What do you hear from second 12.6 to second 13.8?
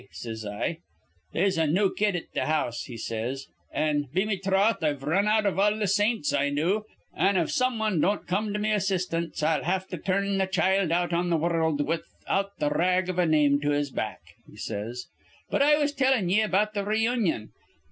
rag iv a name to